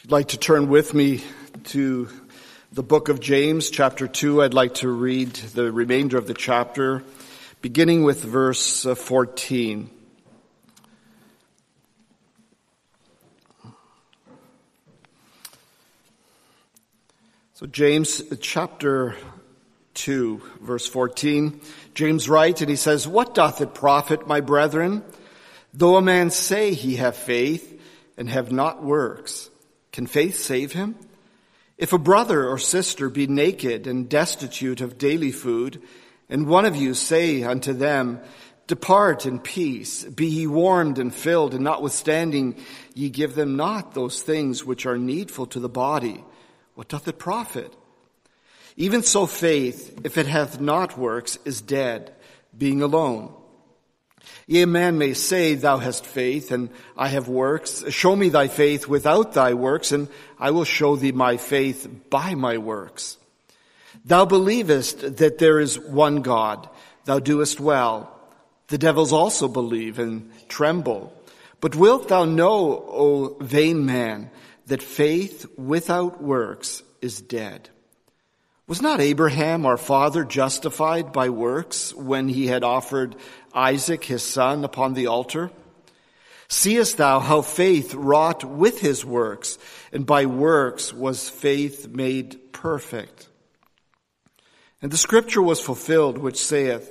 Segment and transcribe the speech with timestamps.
[0.00, 1.22] If you'd like to turn with me
[1.64, 2.08] to
[2.72, 7.04] the book of James, chapter 2, I'd like to read the remainder of the chapter,
[7.60, 9.90] beginning with verse uh, 14.
[17.52, 19.16] So, James chapter
[19.92, 21.60] 2, verse 14.
[21.92, 25.04] James writes, and he says, What doth it profit, my brethren,
[25.74, 27.78] though a man say he have faith
[28.16, 29.49] and have not works?
[29.92, 30.96] Can faith save him?
[31.78, 35.82] If a brother or sister be naked and destitute of daily food,
[36.28, 38.20] and one of you say unto them,
[38.66, 42.54] Depart in peace, be ye warmed and filled, and notwithstanding
[42.94, 46.24] ye give them not those things which are needful to the body,
[46.74, 47.74] what doth it profit?
[48.76, 52.14] Even so faith, if it hath not works, is dead,
[52.56, 53.34] being alone.
[54.46, 57.84] Yea, man may say, Thou hast faith, and I have works.
[57.90, 62.34] Show me thy faith without thy works, and I will show thee my faith by
[62.34, 63.16] my works.
[64.04, 66.68] Thou believest that there is one God.
[67.04, 68.16] Thou doest well.
[68.68, 71.12] The devils also believe and tremble.
[71.60, 74.30] But wilt thou know, O vain man,
[74.66, 77.68] that faith without works is dead?
[78.66, 83.16] Was not Abraham our father justified by works when he had offered
[83.54, 85.50] Isaac his son upon the altar?
[86.48, 89.56] Seest thou how faith wrought with his works,
[89.92, 93.28] and by works was faith made perfect?
[94.82, 96.90] And the scripture was fulfilled which saith,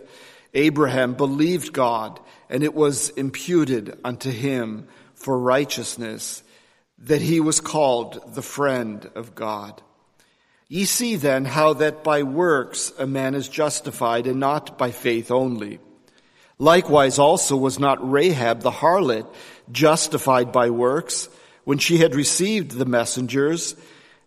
[0.53, 6.41] Abraham believed God, and it was imputed unto him for righteousness,
[6.99, 9.81] that he was called the friend of God.
[10.67, 15.31] Ye see then how that by works a man is justified and not by faith
[15.31, 15.79] only.
[16.59, 19.25] Likewise also was not Rahab the harlot
[19.71, 21.29] justified by works
[21.63, 23.75] when she had received the messengers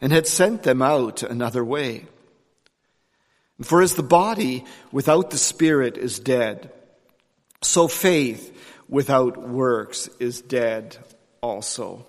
[0.00, 2.06] and had sent them out another way.
[3.60, 6.72] For as the body without the spirit is dead,
[7.60, 8.48] so faith
[8.88, 10.96] without works is dead
[11.42, 12.06] also.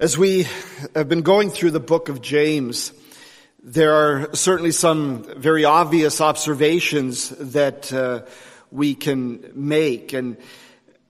[0.00, 0.46] As we
[0.94, 2.92] have been going through the book of James,
[3.62, 8.22] there are certainly some very obvious observations that uh,
[8.70, 10.12] we can make.
[10.12, 10.38] And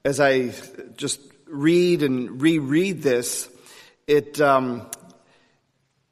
[0.04, 0.52] as I
[0.96, 3.48] just read and reread this,
[4.06, 4.86] it, um,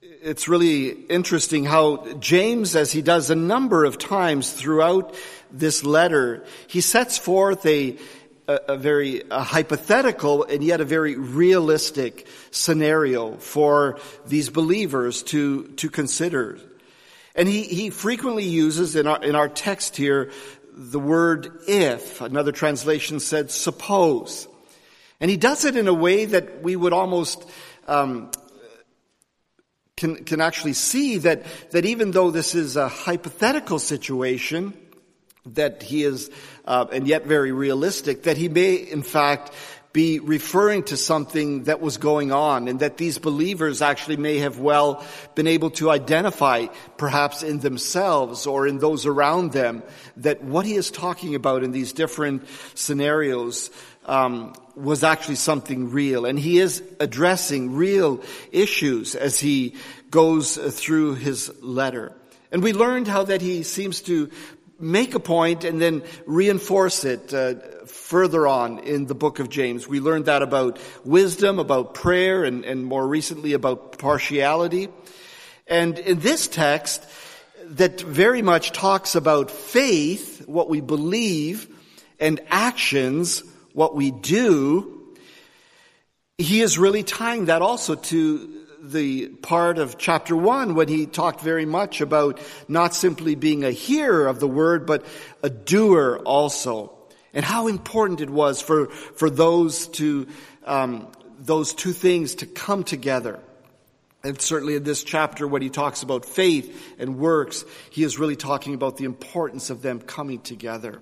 [0.01, 5.15] it's really interesting how James, as he does a number of times throughout
[5.51, 7.97] this letter, he sets forth a,
[8.49, 15.69] a, a very a hypothetical and yet a very realistic scenario for these believers to,
[15.77, 16.59] to consider.
[17.35, 20.33] And he, he frequently uses in our, in our text here
[20.73, 22.21] the word if.
[22.21, 24.49] Another translation said suppose.
[25.21, 27.49] And he does it in a way that we would almost
[27.87, 28.31] um,
[29.97, 34.73] can, can actually see that, that even though this is a hypothetical situation,
[35.55, 36.31] that he is,
[36.65, 39.53] uh, and yet very realistic, that he may in fact
[39.93, 44.59] be referring to something that was going on and that these believers actually may have
[44.59, 45.05] well
[45.35, 46.67] been able to identify
[46.99, 49.83] perhaps in themselves or in those around them
[50.19, 53.71] that what he is talking about in these different scenarios
[54.05, 56.27] um, was actually something real.
[56.27, 58.23] And he is addressing real
[58.53, 59.75] issues as he
[60.11, 62.13] goes through his letter.
[62.51, 64.31] And we learned how that he seems to
[64.79, 67.55] make a point and then reinforce it uh,
[67.87, 69.89] further on in the book of James.
[69.89, 74.89] We learned that about wisdom, about prayer, and, and more recently about partiality.
[75.67, 77.05] And in this text,
[77.65, 81.69] that very much talks about faith, what we believe,
[82.21, 85.17] and actions, what we do,
[86.39, 91.41] he is really tying that also to the part of chapter one when he talked
[91.41, 95.05] very much about not simply being a hearer of the word, but
[95.43, 96.95] a doer also.
[97.35, 100.27] And how important it was for, for those to,
[100.65, 101.09] um,
[101.39, 103.41] those two things to come together.
[104.25, 108.37] And certainly in this chapter, when he talks about faith and works, he is really
[108.37, 111.01] talking about the importance of them coming together.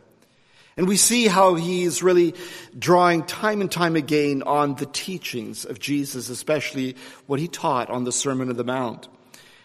[0.78, 2.34] And we see how he is really
[2.78, 6.96] drawing time and time again on the teachings of Jesus, especially
[7.26, 9.08] what he taught on the Sermon of the Mount.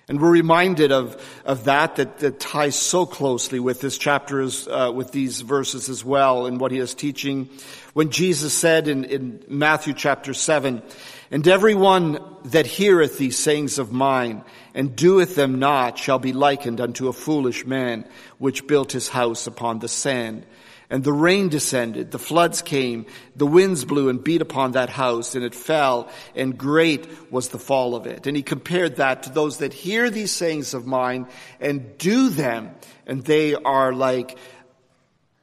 [0.08, 4.92] And we're reminded of, of that, that, that ties so closely with this chapter, uh,
[4.92, 7.50] with these verses as well, and what he is teaching.
[7.94, 10.82] When Jesus said in, in Matthew chapter 7,
[11.30, 16.80] And everyone that heareth these sayings of mine, and doeth them not, shall be likened
[16.80, 18.06] unto a foolish man,
[18.38, 20.46] which built his house upon the sand.
[20.92, 23.06] And the rain descended, the floods came,
[23.38, 27.58] the winds blew and beat upon that house, and it fell, and great was the
[27.58, 28.28] fall of it.
[28.28, 31.28] And he compared that to those that hear these sayings of mine
[31.62, 32.76] and do them,
[33.08, 34.38] and they are like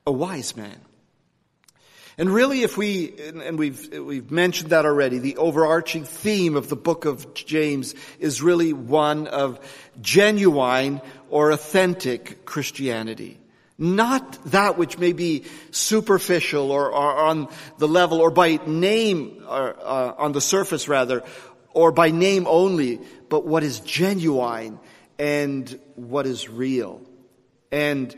[0.06, 0.78] a wise man.
[2.18, 6.76] And really, if we, and we've, we've mentioned that already, the overarching theme of the
[6.76, 9.60] book of James is really one of
[10.02, 11.00] genuine
[11.30, 13.37] or authentic Christianity.
[13.78, 17.48] Not that which may be superficial or, or on
[17.78, 21.22] the level or by name, or, uh, on the surface rather,
[21.72, 24.80] or by name only, but what is genuine
[25.16, 27.00] and what is real.
[27.70, 28.16] And,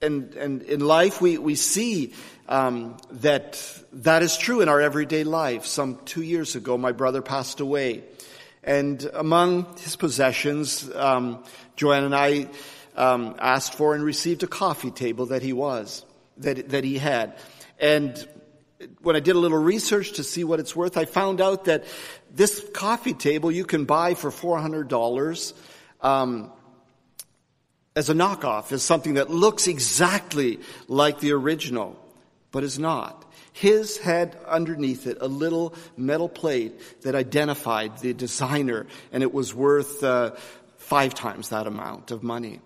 [0.00, 2.14] and, and in life we, we see
[2.48, 3.60] um, that
[3.92, 5.66] that is true in our everyday life.
[5.66, 8.04] Some two years ago, my brother passed away.
[8.62, 11.44] And among his possessions, um,
[11.76, 12.48] Joanne and I
[12.96, 16.04] um, asked for and received a coffee table that he was,
[16.38, 17.38] that, that he had.
[17.78, 18.26] And
[19.02, 21.84] when I did a little research to see what it's worth, I found out that
[22.34, 25.52] this coffee table you can buy for $400
[26.00, 26.50] um,
[27.94, 31.98] as a knockoff, as something that looks exactly like the original,
[32.50, 33.24] but is not.
[33.52, 39.54] His had underneath it a little metal plate that identified the designer, and it was
[39.54, 40.32] worth uh,
[40.76, 42.60] five times that amount of money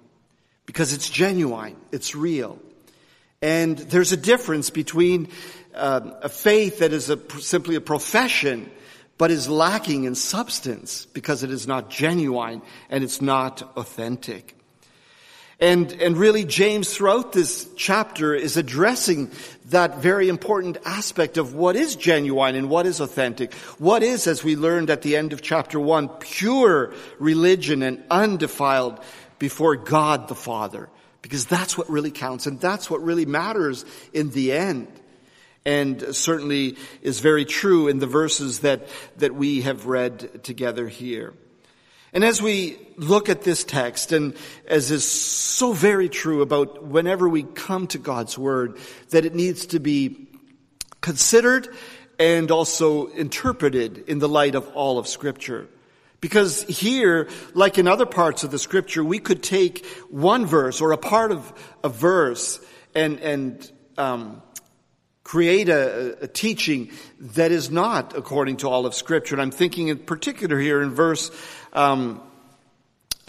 [0.71, 2.57] because it's genuine, it's real.
[3.43, 5.27] And there's a difference between
[5.75, 8.71] uh, a faith that is a, simply a profession,
[9.19, 14.55] but is lacking in substance because it is not genuine and it's not authentic.
[15.59, 19.31] And, and really James throughout this chapter is addressing
[19.67, 23.53] that very important aspect of what is genuine and what is authentic.
[23.79, 29.01] What is, as we learned at the end of chapter one, pure religion and undefiled
[29.41, 30.89] before God the Father.
[31.23, 34.89] Because that's what really counts and that's what really matters in the end.
[35.67, 41.35] And certainly is very true in the verses that, that we have read together here.
[42.13, 44.35] And as we look at this text, and
[44.67, 48.79] as is so very true about whenever we come to God's Word,
[49.11, 50.29] that it needs to be
[51.01, 51.69] considered
[52.19, 55.69] and also interpreted in the light of all of Scripture.
[56.21, 60.93] Because here, like in other parts of the scripture, we could take one verse or
[60.93, 61.53] a part of
[61.83, 62.61] a verse
[62.95, 64.43] and, and, um,
[65.23, 66.91] create a, a, teaching
[67.21, 69.35] that is not according to all of scripture.
[69.35, 71.31] And I'm thinking in particular here in verse,
[71.73, 72.21] um,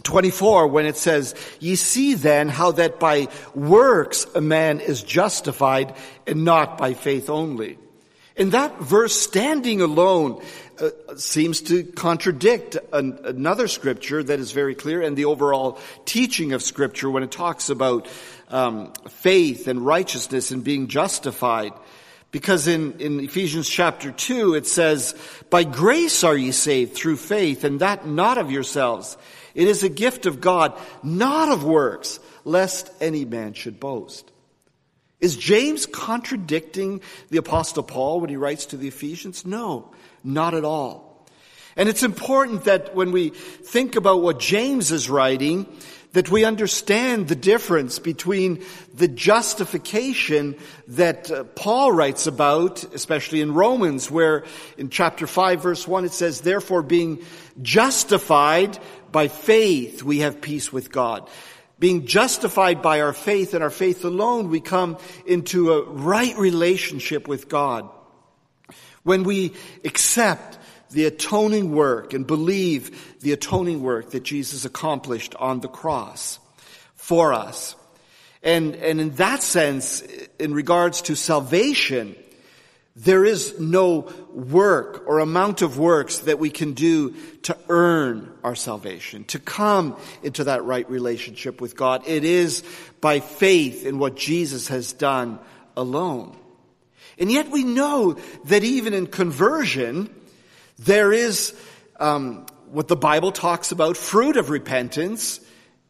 [0.04, 5.96] 24 when it says, Ye see then how that by works a man is justified
[6.26, 7.78] and not by faith only.
[8.38, 10.42] And that verse standing alone
[10.80, 16.54] uh, seems to contradict an, another scripture that is very clear and the overall teaching
[16.54, 18.08] of scripture when it talks about
[18.50, 21.74] um, faith and righteousness and being justified.
[22.32, 25.14] Because in, in Ephesians chapter 2 it says,
[25.50, 29.18] By grace are ye saved through faith, and that not of yourselves.
[29.54, 34.31] It is a gift of God, not of works, lest any man should boast.
[35.22, 39.46] Is James contradicting the apostle Paul when he writes to the Ephesians?
[39.46, 39.92] No,
[40.24, 41.26] not at all.
[41.76, 45.68] And it's important that when we think about what James is writing,
[46.14, 48.64] that we understand the difference between
[48.94, 50.58] the justification
[50.90, 54.44] that uh, Paul writes about, especially in Romans, where
[54.78, 57.24] in chapter 5 verse 1 it says, therefore being
[57.62, 58.78] justified
[59.12, 61.30] by faith, we have peace with God.
[61.82, 67.28] Being justified by our faith and our faith alone, we come into a right relationship
[67.28, 67.90] with God.
[69.02, 70.60] When we accept
[70.92, 76.38] the atoning work and believe the atoning work that Jesus accomplished on the cross
[76.94, 77.76] for us.
[78.44, 80.02] And, and in that sense,
[80.38, 82.16] in regards to salvation,
[82.96, 88.56] there is no work or amount of works that we can do to earn our
[88.56, 92.04] salvation, to come into that right relationship with God.
[92.06, 92.64] It is
[93.00, 95.40] by faith in what Jesus has done
[95.78, 96.36] alone.
[97.18, 100.14] And yet we know that even in conversion,
[100.80, 101.56] there is
[102.00, 105.40] um, what the Bible talks about, fruit of repentance,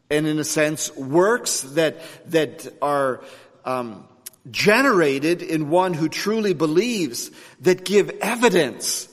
[0.09, 3.21] and in a sense, works that that are
[3.63, 4.05] um,
[4.49, 7.29] generated in one who truly believes
[7.59, 9.07] that give evidence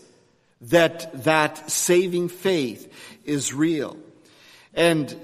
[0.61, 2.93] that that saving faith
[3.25, 3.97] is real.
[4.75, 5.15] And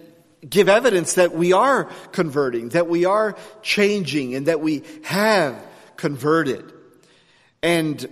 [0.48, 5.56] give evidence that we are converting, that we are changing, and that we have
[5.96, 6.72] converted.
[7.62, 8.06] And,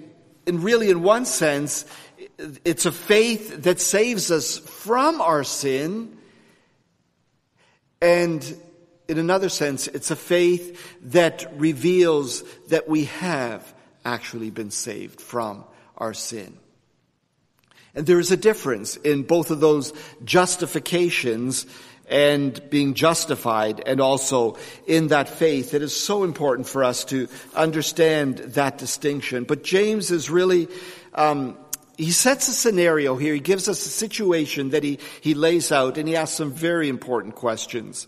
[0.46, 1.84] and really in one sense,
[2.64, 6.16] it's a faith that saves us from our sin
[8.00, 8.56] and
[9.12, 15.64] in another sense, it's a faith that reveals that we have actually been saved from
[15.98, 16.56] our sin.
[17.94, 19.92] And there is a difference in both of those
[20.24, 21.66] justifications
[22.08, 25.74] and being justified and also in that faith.
[25.74, 29.44] It is so important for us to understand that distinction.
[29.44, 30.68] But James is really,
[31.14, 31.58] um,
[31.98, 33.34] he sets a scenario here.
[33.34, 36.88] He gives us a situation that he, he lays out and he asks some very
[36.88, 38.06] important questions.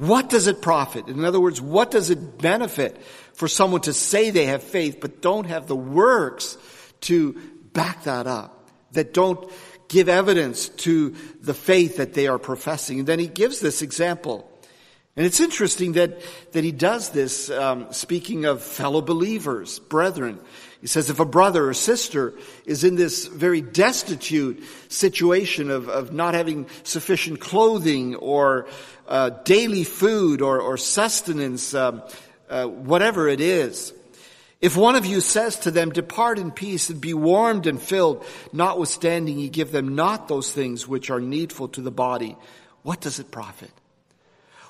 [0.00, 1.08] What does it profit?
[1.08, 2.96] In other words, what does it benefit
[3.34, 6.56] for someone to say they have faith but don't have the works
[7.02, 7.34] to
[7.74, 8.70] back that up?
[8.92, 9.52] That don't
[9.88, 11.10] give evidence to
[11.42, 13.00] the faith that they are professing.
[13.00, 14.50] And then he gives this example.
[15.16, 20.40] And it's interesting that, that he does this, um, speaking of fellow believers, brethren.
[20.80, 22.32] He says if a brother or sister
[22.64, 28.66] is in this very destitute situation of, of not having sufficient clothing or
[29.10, 32.02] uh, daily food or, or sustenance, um,
[32.48, 33.92] uh, whatever it is,
[34.60, 38.24] if one of you says to them, depart in peace and be warmed and filled,
[38.52, 42.36] notwithstanding ye give them not those things which are needful to the body,
[42.82, 43.70] what does it profit?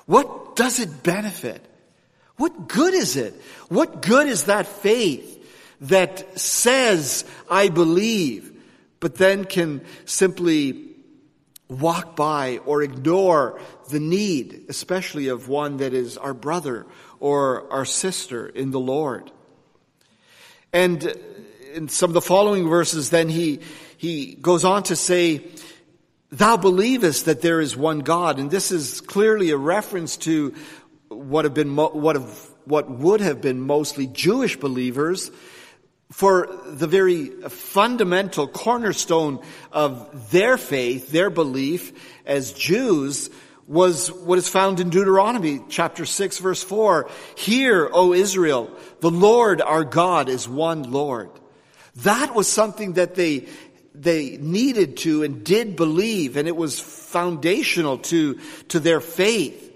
[0.05, 1.63] What does it benefit?
[2.37, 3.33] What good is it?
[3.67, 5.37] What good is that faith
[5.81, 8.51] that says, I believe,
[8.99, 10.90] but then can simply
[11.79, 13.59] walk by or ignore
[13.89, 16.85] the need, especially of one that is our brother
[17.19, 19.31] or our sister in the Lord?
[20.73, 21.03] And
[21.73, 23.59] in some of the following verses, then he,
[23.97, 25.41] he goes on to say,
[26.31, 28.39] Thou believest that there is one God.
[28.39, 30.55] And this is clearly a reference to
[31.09, 35.29] what have been, what have, what would have been mostly Jewish believers
[36.11, 39.41] for the very fundamental cornerstone
[39.71, 41.93] of their faith, their belief
[42.25, 43.29] as Jews
[43.67, 47.09] was what is found in Deuteronomy chapter 6 verse 4.
[47.37, 51.29] Hear, O Israel, the Lord our God is one Lord.
[51.97, 53.47] That was something that they,
[53.95, 58.39] they needed to and did believe and it was foundational to,
[58.69, 59.69] to their faith.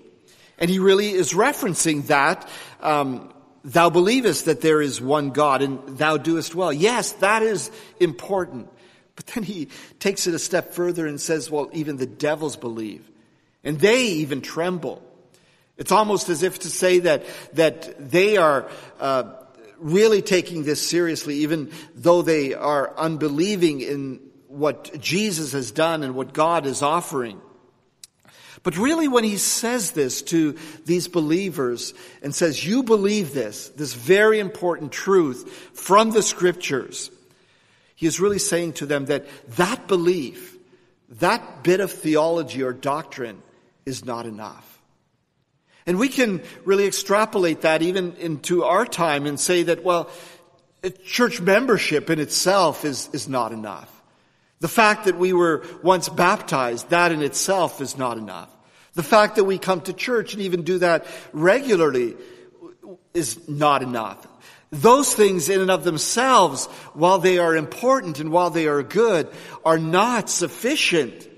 [0.57, 2.49] And he really is referencing that,
[2.81, 3.33] um,
[3.65, 6.71] thou believest that there is one God and thou doest well.
[6.71, 8.69] Yes, that is important.
[9.15, 9.69] But then he
[9.99, 13.09] takes it a step further and says, well, even the devils believe.
[13.63, 15.01] And they even tremble.
[15.77, 18.69] It's almost as if to say that, that they are
[18.99, 19.33] uh,
[19.79, 26.13] really taking this seriously, even though they are unbelieving in what Jesus has done and
[26.13, 27.41] what God is offering.
[28.65, 31.93] But really when he says this to these believers
[32.23, 37.11] and says, you believe this, this very important truth from the scriptures,
[37.95, 40.57] he is really saying to them that that belief,
[41.19, 43.43] that bit of theology or doctrine
[43.85, 44.81] is not enough.
[45.85, 50.09] And we can really extrapolate that even into our time and say that, well,
[51.05, 53.94] church membership in itself is, is not enough.
[54.65, 58.49] The fact that we were once baptized, that in itself is not enough.
[58.95, 62.15] The fact that we come to church and even do that regularly
[63.13, 64.25] is not enough.
[64.71, 69.29] Those things in and of themselves, while they are important and while they are good,
[69.63, 71.29] are not sufficient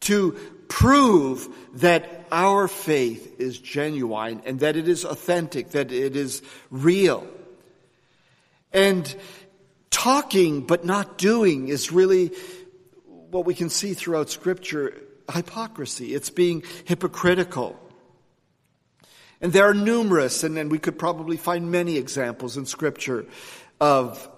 [0.00, 0.32] to
[0.66, 7.28] prove that our faith is genuine and that it is authentic, that it is real.
[8.72, 9.14] And
[9.90, 12.32] talking but not doing is really
[13.06, 14.94] what we can see throughout scripture
[15.32, 16.14] hypocrisy.
[16.14, 17.78] It's being hypocritical.
[19.40, 23.26] And there are numerous, and, we could probably find many examples in scripture
[23.80, 24.28] of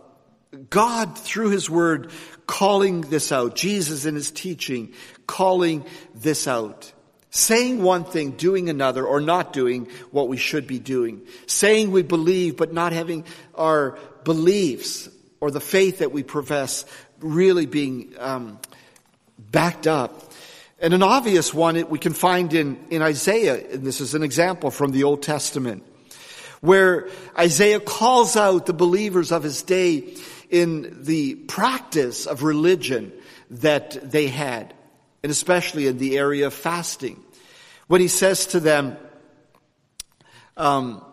[0.71, 2.12] God, through His Word,
[2.47, 3.56] calling this out.
[3.56, 4.92] Jesus in His teaching,
[5.26, 6.92] calling this out.
[7.30, 11.23] Saying one thing, doing another, or not doing what we should be doing.
[11.47, 15.09] Saying we believe, but not having our beliefs
[15.42, 16.87] or the faith that we profess
[17.18, 18.61] really being um,
[19.37, 20.30] backed up.
[20.78, 24.70] And an obvious one we can find in, in Isaiah, and this is an example
[24.70, 25.82] from the Old Testament,
[26.61, 30.14] where Isaiah calls out the believers of his day
[30.49, 33.12] in the practice of religion
[33.50, 34.72] that they had,
[35.25, 37.20] and especially in the area of fasting.
[37.88, 38.96] When he says to them,
[40.56, 41.04] um,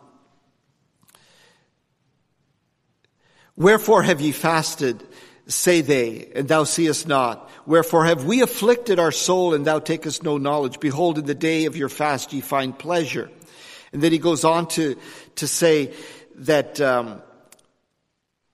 [3.60, 5.06] Wherefore have ye fasted,
[5.46, 7.52] say they, and thou seest not?
[7.66, 10.80] Wherefore have we afflicted our soul, and thou takest no knowledge?
[10.80, 13.30] Behold, in the day of your fast ye find pleasure.
[13.92, 14.98] And then he goes on to,
[15.36, 15.94] to say
[16.36, 17.22] that, um,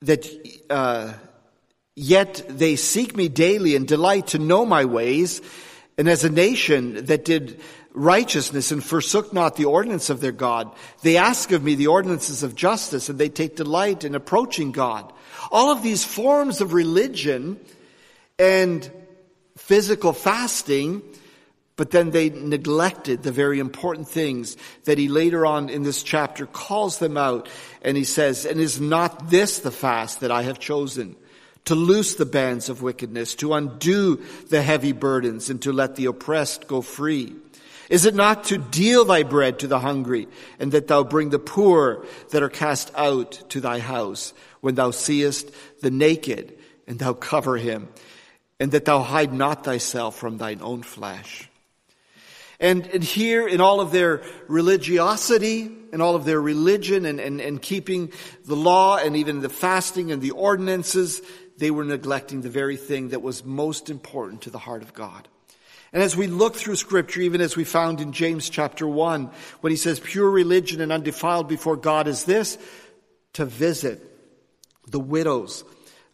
[0.01, 0.27] that
[0.71, 1.13] uh,
[1.95, 5.39] yet they seek me daily and delight to know my ways.
[6.00, 7.62] And as a nation that did
[7.96, 10.72] righteousness and forsook not the ordinance of their God.
[11.02, 15.12] They ask of me the ordinances of justice and they take delight in approaching God.
[15.52, 17.60] All of these forms of religion
[18.38, 18.90] and
[19.58, 21.02] physical fasting,
[21.78, 26.46] but then they neglected the very important things that he later on in this chapter
[26.46, 27.48] calls them out
[27.82, 31.16] and he says, and is not this the fast that I have chosen?
[31.66, 36.06] To loose the bands of wickedness, to undo the heavy burdens, and to let the
[36.06, 37.36] oppressed go free
[37.89, 40.27] is it not to deal thy bread to the hungry,
[40.60, 44.92] and that thou bring the poor that are cast out to thy house, when thou
[44.92, 45.51] seest
[45.82, 47.88] the naked, and thou cover him,
[48.60, 51.50] and that thou hide not thyself from thine own flesh?
[52.60, 57.42] And, and here, in all of their religiosity, in all of their religion, and, and,
[57.42, 58.12] and keeping
[58.46, 61.22] the law, and even the fasting and the ordinances,
[61.58, 65.27] they were neglecting the very thing that was most important to the heart of God.
[65.94, 69.30] And as we look through scripture, even as we found in James chapter 1,
[69.62, 72.58] when he says pure religion and undefiled before God is this,
[73.34, 74.01] to visit
[74.88, 75.63] the widows,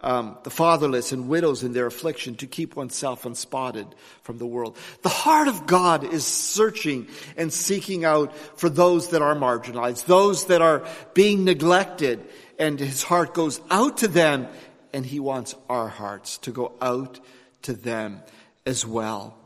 [0.02, 3.88] um, the fatherless and widows in their affliction, to keep oneself unspotted
[4.24, 4.78] from the world.
[5.04, 10.48] The heart of God is searching and seeking out for those that are marginalized, those
[10.48, 14.48] that are being neglected, and his heart goes out to them,
[14.94, 17.20] and he wants our hearts to go out
[17.64, 18.22] to them
[18.66, 19.38] as well.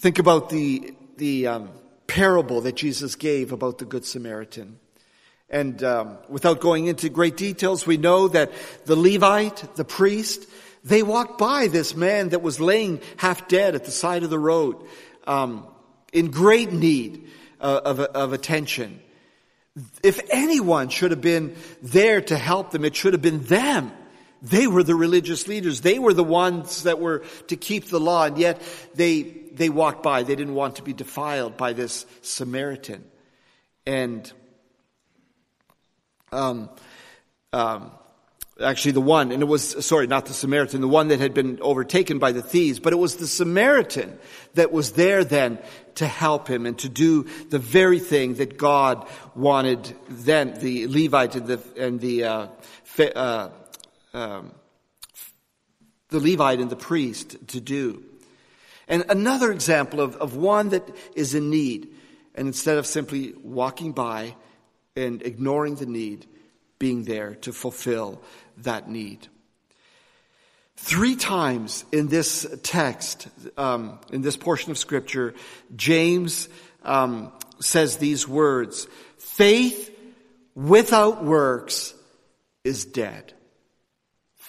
[0.00, 1.68] Think about the, the um,
[2.06, 4.78] parable that Jesus gave about the Good Samaritan.
[5.50, 8.50] And um, without going into great details, we know that
[8.86, 10.48] the Levite, the priest,
[10.82, 14.38] they walked by this man that was laying half dead at the side of the
[14.38, 14.76] road,
[15.26, 15.66] um,
[16.14, 17.28] in great need
[17.60, 19.02] uh, of, of attention.
[20.02, 23.92] If anyone should have been there to help them, it should have been them.
[24.40, 25.82] They were the religious leaders.
[25.82, 28.62] They were the ones that were to keep the law, and yet
[28.94, 30.22] they, they walked by.
[30.22, 33.04] They didn't want to be defiled by this Samaritan.
[33.84, 34.32] And,
[36.32, 36.70] um,
[37.52, 37.90] um,
[38.58, 41.58] actually the one, and it was, sorry, not the Samaritan, the one that had been
[41.60, 44.18] overtaken by the thieves, but it was the Samaritan
[44.54, 45.58] that was there then
[45.96, 51.34] to help him and to do the very thing that God wanted then, the Levite
[51.34, 52.46] and the, and the, uh,
[52.98, 53.50] uh,
[54.14, 54.52] um,
[56.08, 58.04] the Levite and the priest to do.
[58.90, 61.94] And another example of, of one that is in need,
[62.34, 64.34] and instead of simply walking by
[64.96, 66.26] and ignoring the need,
[66.80, 68.20] being there to fulfill
[68.58, 69.28] that need.
[70.76, 75.34] Three times in this text, um, in this portion of Scripture,
[75.76, 76.48] James
[76.82, 79.94] um, says these words Faith
[80.54, 81.94] without works
[82.64, 83.34] is dead.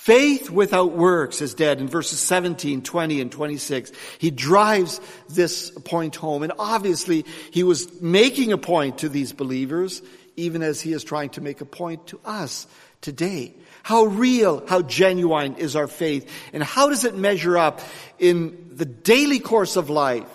[0.02, 3.92] Faith without works is dead in verses 17, 20, and 26.
[4.18, 6.42] He drives this point home.
[6.42, 10.02] And obviously, he was making a point to these believers,
[10.36, 12.66] even as he is trying to make a point to us
[13.02, 13.54] today.
[13.84, 16.28] How real, how genuine is our faith?
[16.52, 17.80] And how does it measure up
[18.18, 20.26] in the daily course of life,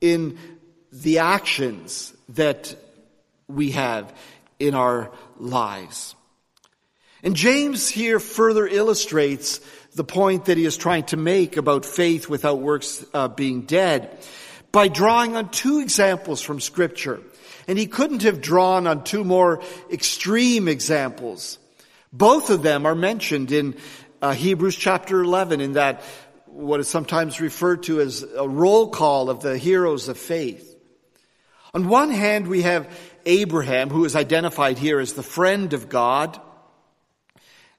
[0.00, 0.36] in
[0.90, 2.74] the actions that
[3.46, 4.12] we have
[4.58, 6.16] in our lives?
[7.26, 9.60] And James here further illustrates
[9.96, 14.16] the point that he is trying to make about faith without works uh, being dead
[14.70, 17.20] by drawing on two examples from scripture.
[17.66, 19.60] And he couldn't have drawn on two more
[19.90, 21.58] extreme examples.
[22.12, 23.74] Both of them are mentioned in
[24.22, 26.04] uh, Hebrews chapter 11 in that
[26.46, 30.76] what is sometimes referred to as a roll call of the heroes of faith.
[31.74, 32.88] On one hand, we have
[33.26, 36.40] Abraham, who is identified here as the friend of God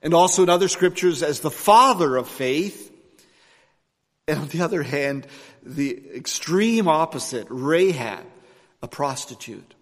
[0.01, 2.91] and also in other scriptures as the father of faith.
[4.27, 5.27] And on the other hand,
[5.63, 8.25] the extreme opposite, Rahab,
[8.81, 9.73] a prostitute.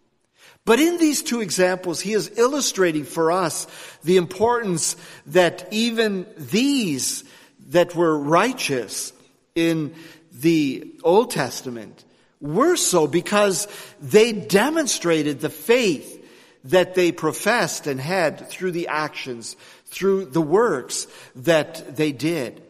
[0.66, 3.68] But in these two examples, he is illustrating for us
[4.04, 4.96] the importance
[5.28, 7.24] that even these
[7.68, 9.14] that were righteous
[9.54, 9.94] in
[10.32, 12.04] the Old Testament
[12.42, 13.68] were so because
[14.02, 16.24] they demonstrated the faith
[16.66, 19.56] that they professed and had through the actions
[19.96, 22.62] through the works that they did.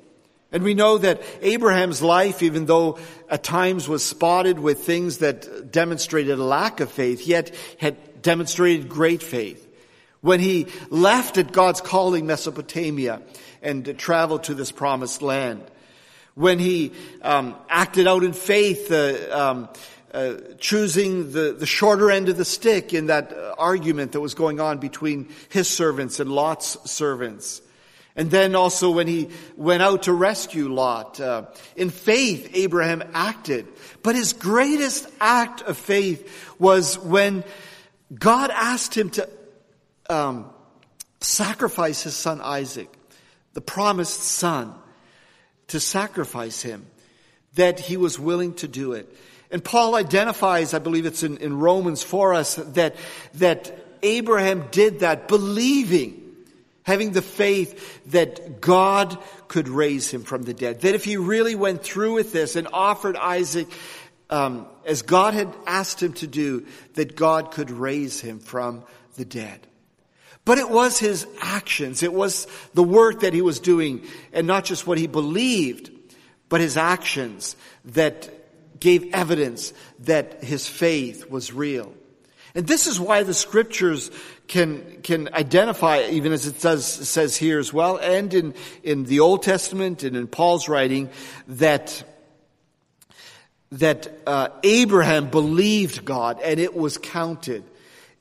[0.52, 5.72] And we know that Abraham's life, even though at times was spotted with things that
[5.72, 9.68] demonstrated a lack of faith, yet had demonstrated great faith.
[10.22, 13.24] When he left at God's calling Mesopotamia
[13.64, 15.64] and traveled to this promised land.
[16.36, 16.92] When he
[17.24, 19.70] um, acted out in faith, uh, um,
[20.15, 24.34] uh, choosing the, the shorter end of the stick in that uh, argument that was
[24.34, 27.62] going on between his servants and Lot's servants.
[28.15, 33.67] And then also when he went out to rescue Lot, uh, in faith, Abraham acted.
[34.04, 37.43] But his greatest act of faith was when
[38.17, 39.30] God asked him to
[40.10, 40.49] um,
[41.19, 42.88] sacrifice his son Isaac,
[43.51, 44.73] the promised son,
[45.67, 46.86] to sacrifice him,
[47.56, 49.13] that he was willing to do it.
[49.56, 52.98] And Paul identifies, I believe it's in, in Romans for us, that,
[53.36, 56.36] that Abraham did that believing
[56.84, 60.82] having the faith that God could raise him from the dead.
[60.82, 63.70] That if he really went through with this and offered Isaac
[64.30, 66.65] um, as God had asked him to do,
[66.96, 68.84] that God could raise him from
[69.15, 69.65] the dead.
[70.44, 74.65] But it was his actions, it was the work that he was doing, and not
[74.65, 75.91] just what he believed,
[76.50, 78.30] but his actions that
[78.80, 81.94] gave evidence that his faith was real.
[82.56, 84.10] And this is why the scriptures
[84.48, 89.20] can, can identify, even as it does, says here as well, and in, in the
[89.20, 91.10] Old Testament and in Paul's writing,
[91.50, 92.04] that,
[93.74, 97.64] that uh, Abraham believed God and it was counted.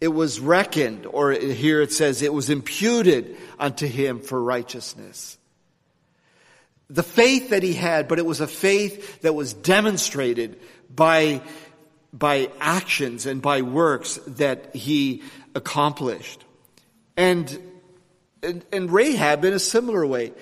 [0.00, 5.38] It was reckoned, or here it says, it was imputed unto him for righteousness.
[6.90, 10.60] The faith that he had, but it was a faith that was demonstrated
[10.94, 11.42] by
[12.14, 15.22] by actions and by works that he
[15.54, 16.44] accomplished.
[17.16, 17.58] And,
[18.42, 20.32] and, and Rahab in a similar way.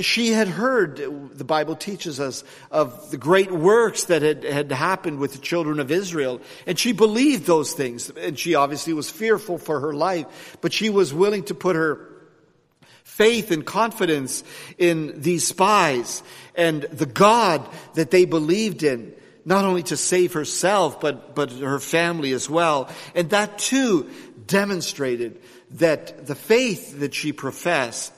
[0.00, 0.96] She had heard,
[1.36, 5.80] the Bible teaches us, of the great works that had, had happened with the children
[5.80, 6.40] of Israel.
[6.66, 8.10] And she believed those things.
[8.10, 12.08] And she obviously was fearful for her life, but she was willing to put her
[13.08, 14.44] faith and confidence
[14.76, 16.22] in these spies
[16.54, 21.80] and the God that they believed in not only to save herself, but, but her
[21.80, 22.88] family as well.
[23.14, 24.10] And that too
[24.46, 25.40] demonstrated
[25.72, 28.12] that the faith that she professed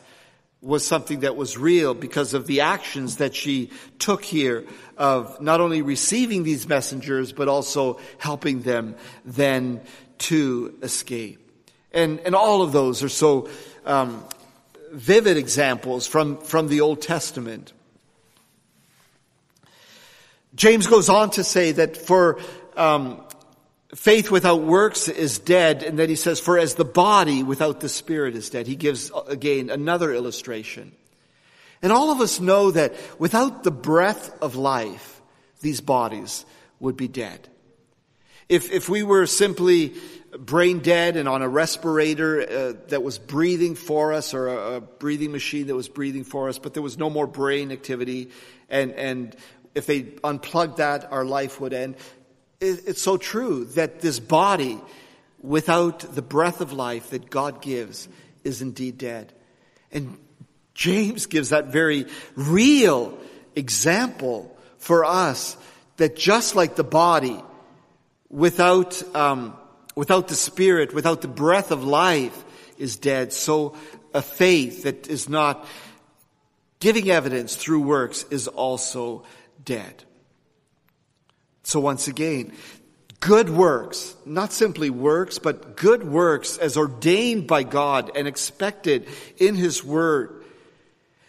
[0.60, 4.66] was something that was real because of the actions that she took here
[4.98, 9.80] of not only receiving these messengers, but also helping them then
[10.18, 11.38] to escape.
[11.92, 13.48] And, and all of those are so
[13.86, 14.24] um,
[14.90, 17.72] vivid examples from, from the Old Testament.
[20.54, 22.40] James goes on to say that for
[22.76, 23.22] um,
[23.94, 27.88] faith without works is dead, and then he says, "For as the body without the
[27.88, 30.92] spirit is dead." He gives again another illustration,
[31.82, 35.20] and all of us know that without the breath of life,
[35.60, 36.44] these bodies
[36.80, 37.49] would be dead.
[38.50, 39.94] If if we were simply
[40.36, 44.80] brain dead and on a respirator uh, that was breathing for us, or a, a
[44.80, 48.30] breathing machine that was breathing for us, but there was no more brain activity,
[48.68, 49.36] and and
[49.76, 51.94] if they unplugged that, our life would end.
[52.60, 54.80] It's so true that this body,
[55.40, 58.08] without the breath of life that God gives,
[58.42, 59.32] is indeed dead.
[59.92, 60.18] And
[60.74, 63.16] James gives that very real
[63.54, 65.56] example for us
[65.98, 67.40] that just like the body,
[68.30, 69.56] without, um,
[69.94, 72.44] without the spirit, without the breath of life
[72.78, 73.76] is dead, so
[74.14, 75.66] a faith that is not
[76.78, 79.24] giving evidence through works is also
[79.64, 80.04] dead.
[81.62, 82.52] So once again,
[83.20, 89.54] good works, not simply works, but good works as ordained by God and expected in
[89.54, 90.44] His Word,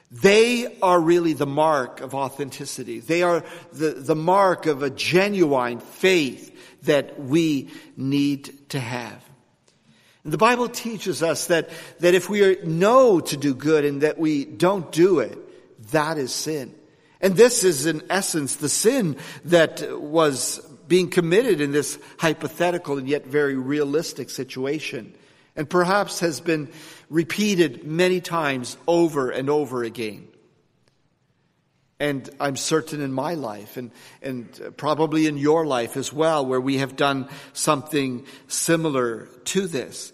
[0.09, 2.99] they are really the mark of authenticity.
[2.99, 6.50] They are the, the mark of a genuine faith
[6.83, 9.23] that we need to have.
[10.23, 14.45] The Bible teaches us that, that if we know to do good and that we
[14.45, 15.37] don't do it,
[15.91, 16.75] that is sin.
[17.21, 23.07] And this is in essence the sin that was being committed in this hypothetical and
[23.07, 25.15] yet very realistic situation.
[25.55, 26.69] And perhaps has been
[27.09, 30.27] repeated many times over and over again.
[32.01, 36.59] And I'm certain in my life and, and probably in your life as well, where
[36.59, 40.11] we have done something similar to this.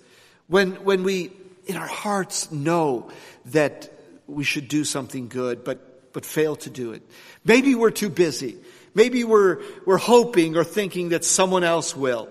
[0.48, 1.32] When, when we
[1.66, 3.10] in our hearts know
[3.46, 3.90] that
[4.28, 7.04] we should do something good, but but fail to do it.
[7.46, 8.58] Maybe we're too busy.
[8.96, 12.28] Maybe we're, we're hoping or thinking that someone else will.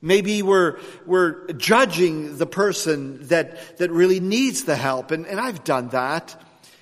[0.00, 5.10] Maybe we're, we're judging the person that, that really needs the help.
[5.10, 6.40] And, and I've done that.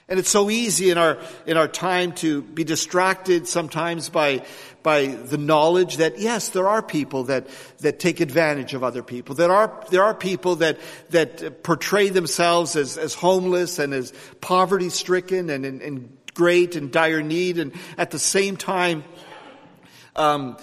[0.09, 4.45] And it's so easy in our, in our time to be distracted sometimes by,
[4.85, 9.35] by the knowledge that yes, there are people that, that take advantage of other people.
[9.35, 10.79] There are, there are people that,
[11.11, 17.23] that portray themselves as, as homeless and as poverty stricken and in, great and dire
[17.23, 19.03] need and at the same time
[20.15, 20.57] um,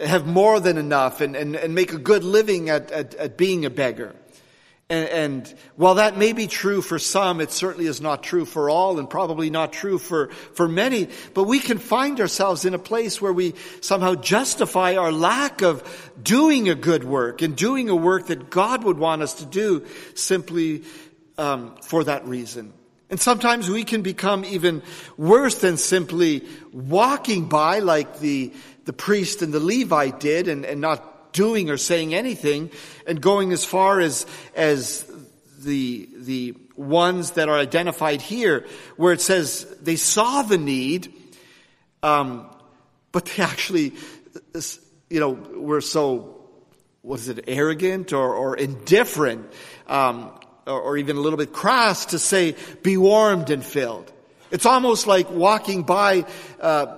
[0.00, 3.64] have more than enough and, and, and make a good living at, at, at being
[3.64, 4.16] a beggar.
[4.92, 8.68] And, and, while that may be true for some, it certainly is not true for
[8.68, 11.08] all and probably not true for, for many.
[11.32, 15.82] But we can find ourselves in a place where we somehow justify our lack of
[16.22, 19.86] doing a good work and doing a work that God would want us to do
[20.14, 20.82] simply
[21.38, 22.74] um, for that reason.
[23.08, 24.82] And sometimes we can become even
[25.16, 28.52] worse than simply walking by like the,
[28.84, 30.82] the priest and the Levite did and, and
[31.32, 32.70] doing or saying anything
[33.06, 35.04] and going as far as, as
[35.60, 38.66] the, the ones that are identified here
[38.96, 41.12] where it says they saw the need,
[42.02, 42.48] um,
[43.12, 43.92] but they actually,
[45.10, 46.38] you know, were so,
[47.02, 49.52] was it arrogant or, or indifferent,
[49.86, 50.30] um,
[50.66, 54.12] or, or even a little bit crass to say, be warmed and filled.
[54.50, 56.26] It's almost like walking by,
[56.60, 56.96] uh,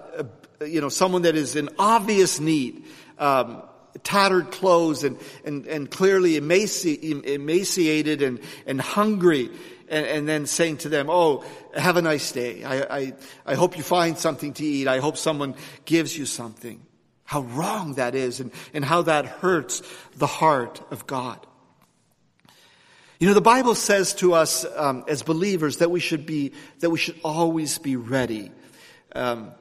[0.66, 2.84] you know, someone that is in obvious need.
[3.18, 3.62] Um,
[4.02, 9.50] tattered clothes and, and, and clearly emaci- emaciated and, and hungry
[9.88, 11.44] and, and, then saying to them, oh,
[11.76, 12.64] have a nice day.
[12.64, 13.12] I, I,
[13.46, 14.88] I hope you find something to eat.
[14.88, 15.54] I hope someone
[15.84, 16.80] gives you something.
[17.24, 19.82] How wrong that is and, and how that hurts
[20.16, 21.46] the heart of God.
[23.20, 26.90] You know, the Bible says to us um, as believers that we should be, that
[26.90, 28.50] we should always be ready
[29.14, 29.52] um,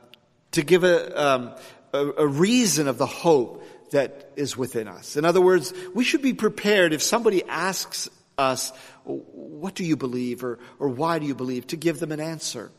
[0.51, 1.51] to give a, um,
[1.93, 5.15] a, a reason of the hope that is within us.
[5.15, 8.71] In other words, we should be prepared if somebody asks us,
[9.05, 12.71] what do you believe or, or why do you believe, to give them an answer.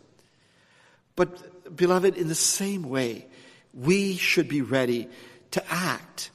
[1.17, 3.27] But beloved, in the same way,
[3.73, 5.09] we should be ready
[5.53, 6.31] to act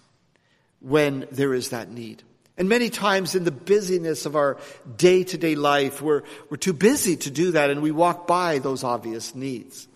[0.79, 2.23] when there is that need.
[2.57, 4.57] And many times in the busyness of our
[4.97, 8.59] day to day life, we're, we're too busy to do that and we walk by
[8.59, 9.87] those obvious needs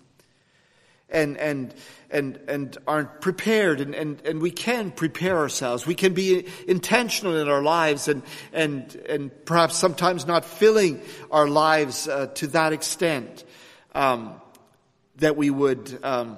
[1.13, 1.73] and, and,
[2.13, 5.85] and, and aren't prepared and, and, and we can prepare ourselves.
[5.85, 8.21] We can be intentional in our lives and,
[8.53, 13.43] and, and perhaps sometimes not filling our lives uh, to that extent
[13.95, 14.39] um,
[15.17, 16.37] that we would um,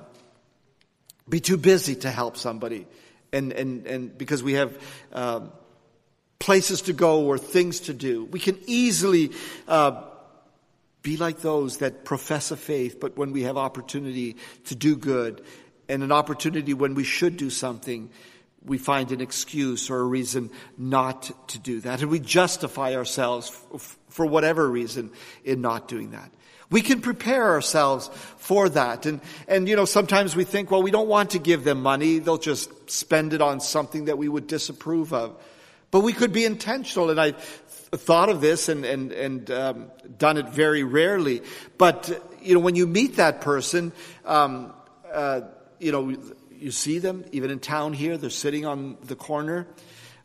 [1.28, 2.88] be too busy to help somebody
[3.34, 4.78] and, and, and because we have
[5.12, 5.52] um,
[6.40, 8.26] places to go or things to do.
[8.26, 9.32] We can easily
[9.68, 10.04] uh,
[11.02, 15.44] be like those that profess a faith, but when we have opportunity to do good
[15.88, 18.10] and an opportunity when we should do something,
[18.64, 22.02] we find an excuse or a reason not to do that.
[22.02, 23.50] And we justify ourselves
[24.10, 25.12] for whatever reason
[25.44, 26.32] in not doing that.
[26.72, 29.06] We can prepare ourselves for that.
[29.06, 32.18] And, and, you know, sometimes we think, well, we don't want to give them money.
[32.18, 35.40] They'll just spend it on something that we would disapprove of.
[35.92, 37.12] But we could be intentional.
[37.12, 41.44] And I thought of this and, and, and um, done it very rarely.
[41.78, 42.10] But,
[42.42, 43.92] you know, when you meet that person,
[44.26, 44.74] um,
[45.14, 45.42] uh,
[45.86, 46.18] you know,
[46.50, 49.68] you see them, even in town here, they're sitting on the corner.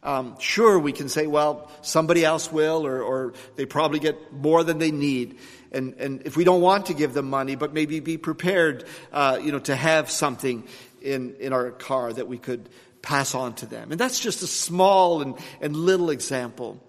[0.02, 4.64] Um, sure, we can say, well, somebody else will, or, or they probably get more
[4.64, 5.38] than they need.
[5.70, 9.38] And, and if we don't want to give them money, but maybe be prepared, uh,
[9.42, 10.66] you know, to have something
[11.02, 12.70] in, in our car that we could
[13.02, 13.92] pass on to them.
[13.92, 16.82] And that's just a small and, and little example.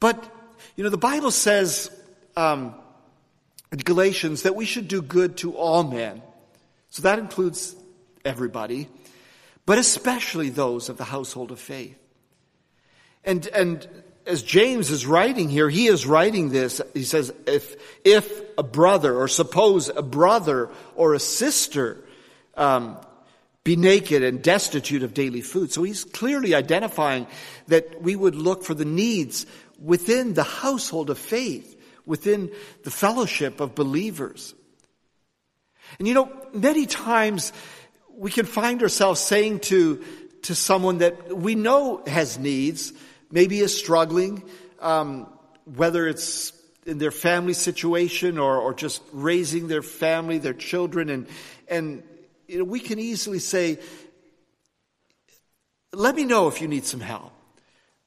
[0.00, 0.24] But,
[0.74, 1.90] you know, the Bible says
[2.34, 2.74] um,
[3.70, 6.22] in Galatians that we should do good to all men.
[6.88, 7.76] So that includes
[8.26, 8.88] everybody,
[9.64, 11.96] but especially those of the household of faith.
[13.24, 13.88] And, and
[14.26, 16.82] as James is writing here, he is writing this.
[16.94, 22.04] He says, if, if a brother, or suppose a brother or a sister,
[22.56, 22.98] um,
[23.64, 25.72] be naked and destitute of daily food.
[25.72, 27.26] So he's clearly identifying
[27.66, 29.44] that we would look for the needs
[29.80, 32.52] within the household of faith, within
[32.84, 34.54] the fellowship of believers.
[35.98, 37.52] And you know, many times
[38.16, 40.02] we can find ourselves saying to,
[40.42, 42.92] to someone that we know has needs,
[43.30, 44.42] maybe is struggling,
[44.80, 45.26] um,
[45.64, 46.52] whether it's
[46.86, 51.26] in their family situation or, or just raising their family, their children, and,
[51.68, 52.02] and
[52.46, 53.78] you know, we can easily say,
[55.92, 57.32] let me know if you need some help.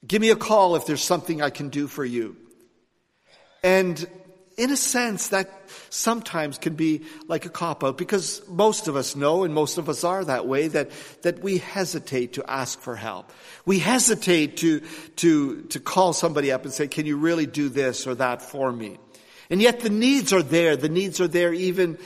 [0.07, 2.37] Give me a call if there's something I can do for you.
[3.63, 4.07] And
[4.59, 5.49] in a sense, that
[5.89, 9.87] sometimes can be like a cop out because most of us know and most of
[9.87, 10.91] us are that way that,
[11.21, 13.31] that we hesitate to ask for help.
[13.65, 14.81] We hesitate to,
[15.15, 18.69] to, to call somebody up and say, can you really do this or that for
[18.69, 18.99] me?
[19.49, 20.75] And yet the needs are there.
[20.75, 21.97] The needs are there even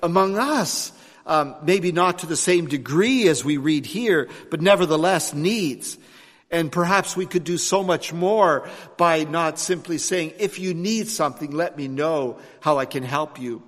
[0.00, 0.92] among us.
[1.26, 5.98] Um, maybe not to the same degree as we read here, but nevertheless needs.
[6.50, 11.08] And perhaps we could do so much more by not simply saying, if you need
[11.08, 13.62] something, let me know how I can help you,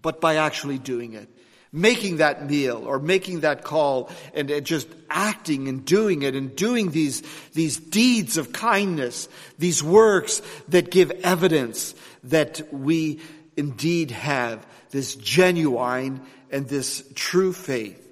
[0.00, 1.28] but by actually doing it,
[1.72, 6.54] making that meal or making that call and, and just acting and doing it and
[6.54, 13.20] doing these, these deeds of kindness, these works that give evidence that we
[13.56, 18.04] indeed have this genuine and this true faith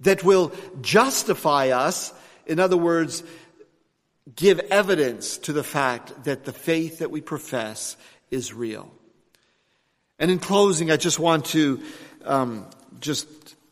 [0.00, 2.12] that will justify us.
[2.46, 3.22] In other words,
[4.34, 7.96] give evidence to the fact that the faith that we profess
[8.30, 8.90] is real.
[10.18, 11.82] And in closing, I just want to
[12.24, 12.66] um,
[13.00, 13.28] just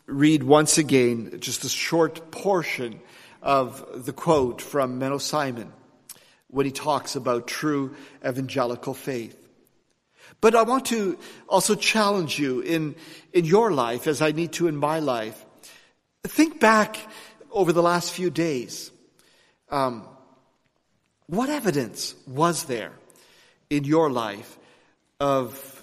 [0.06, 3.00] read once again just a short portion
[3.42, 5.72] of the quote from Menno Simon
[6.48, 7.94] when he talks about true
[8.26, 9.36] evangelical faith.
[10.40, 12.96] But I want to also challenge you in,
[13.32, 15.44] in your life, as I need to in my life.
[16.24, 16.98] Think back
[17.50, 18.90] over the last few days.
[19.70, 20.06] Um,
[21.26, 22.92] what evidence was there
[23.68, 24.58] in your life
[25.20, 25.82] of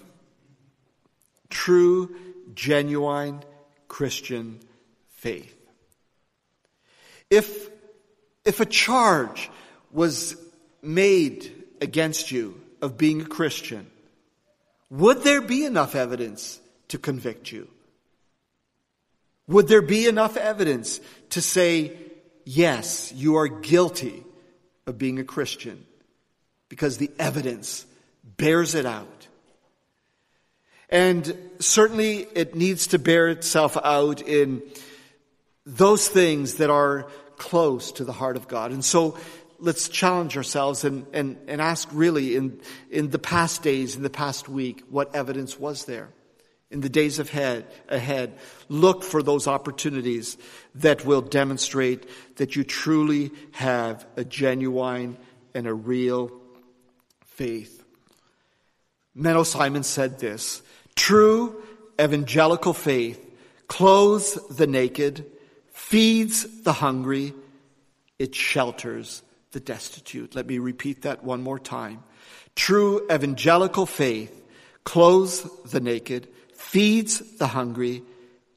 [1.50, 2.16] true,
[2.54, 3.42] genuine
[3.88, 4.60] Christian
[5.10, 5.54] faith?
[7.30, 7.70] If,
[8.46, 9.50] if a charge
[9.92, 10.36] was
[10.82, 11.52] made
[11.82, 13.90] against you of being a Christian,
[14.90, 17.68] would there be enough evidence to convict you?
[19.48, 21.00] Would there be enough evidence
[21.32, 21.98] to say,
[22.46, 24.24] yes, you are guilty
[24.86, 25.86] of being a Christian?
[26.70, 27.86] Because the evidence
[28.24, 29.28] bears it out.
[30.90, 34.62] And certainly it needs to bear itself out in
[35.66, 37.08] those things that are
[37.38, 38.72] close to the heart of God.
[38.72, 39.18] And so
[39.60, 44.10] let's challenge ourselves and, and, and ask really in, in the past days, in the
[44.10, 46.10] past week, what evidence was there?
[46.70, 50.38] In the days ahead, ahead, look for those opportunities
[50.76, 55.18] that will demonstrate that you truly have a genuine
[55.54, 56.32] and a real
[57.26, 57.84] faith.
[59.16, 60.62] Menno Simons said this,
[60.96, 61.64] true
[62.00, 63.24] evangelical faith
[63.68, 65.26] clothes the naked,
[65.72, 67.34] feeds the hungry,
[68.20, 70.36] it shelters the destitute.
[70.36, 72.04] Let me repeat that one more time.
[72.56, 74.44] True evangelical faith
[74.84, 76.28] clothes the naked,
[76.68, 78.04] feeds the hungry,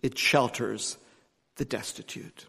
[0.03, 0.99] it shelters
[1.57, 2.47] the destitute.